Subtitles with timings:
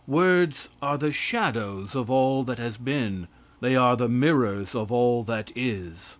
[0.07, 3.27] Words are the shadows of all that has been;
[3.59, 5.93] they are the mirrors of all that is.